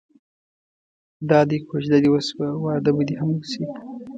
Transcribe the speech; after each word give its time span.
دادی 1.29 1.57
کوژده 1.67 1.97
دې 2.03 2.09
وشوه 2.11 2.47
واده 2.63 2.91
به 2.95 3.03
دې 3.07 3.15
هم 3.21 3.29
وشي. 3.37 3.63